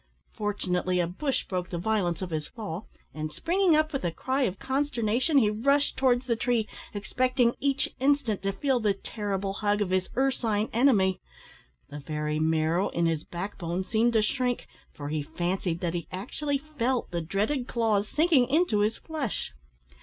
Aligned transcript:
Fortunately 0.33 0.99
a 0.99 1.05
bush 1.05 1.43
broke 1.45 1.69
the 1.69 1.77
violence 1.77 2.23
of 2.23 2.31
his 2.31 2.47
fall, 2.47 2.87
and, 3.13 3.31
springing 3.31 3.75
up 3.75 3.93
with 3.93 4.03
a 4.03 4.09
cry 4.09 4.41
of 4.41 4.57
consternation, 4.57 5.37
he 5.37 5.51
rushed 5.51 5.95
towards 5.95 6.25
the 6.25 6.35
tree, 6.35 6.67
expecting 6.95 7.53
each 7.59 7.87
instant 7.99 8.41
to 8.41 8.51
feel 8.51 8.79
the 8.79 8.95
terrible 8.95 9.53
hug 9.53 9.79
of 9.79 9.91
his 9.91 10.09
ursine 10.17 10.71
enemy. 10.73 11.19
The 11.89 11.99
very 11.99 12.39
marrow 12.39 12.89
in 12.89 13.05
his 13.05 13.23
back 13.23 13.59
bone 13.59 13.83
seemed 13.83 14.13
to 14.13 14.23
shrink, 14.23 14.65
for 14.91 15.09
he 15.09 15.21
fancied 15.21 15.81
that 15.81 15.93
he 15.93 16.07
actually 16.11 16.57
felt 16.57 17.11
the 17.11 17.21
dreaded 17.21 17.67
claws 17.67 18.07
sinking 18.09 18.47
into 18.47 18.79
his 18.79 18.97
flesh. 18.97 19.53